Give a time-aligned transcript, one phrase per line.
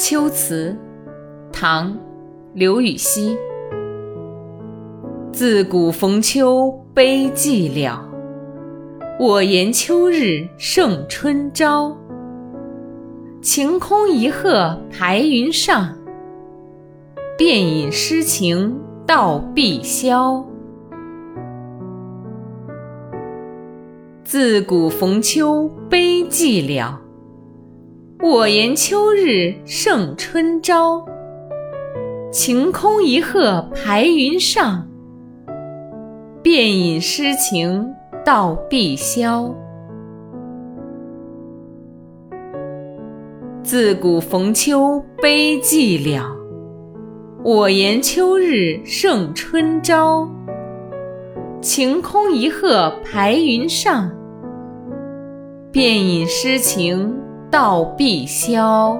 [0.00, 0.74] 秋词，
[1.52, 1.92] 唐·
[2.54, 3.36] 刘禹锡。
[5.30, 7.98] 自古逢秋悲寂寥，
[9.20, 11.94] 我言秋日胜春朝。
[13.42, 15.94] 晴空一鹤排云上，
[17.36, 20.42] 便引诗情到碧霄。
[24.24, 26.94] 自古逢秋悲寂寥。
[28.22, 31.06] 我言秋日胜春朝，
[32.30, 34.86] 晴空一鹤排云上，
[36.42, 39.50] 便引诗情到碧霄。
[43.62, 46.22] 自古逢秋悲寂寥，
[47.42, 50.28] 我言秋日胜春朝，
[51.62, 54.10] 晴空一鹤排云上，
[55.72, 57.16] 便引诗情。
[57.50, 58.96] 到碧霄。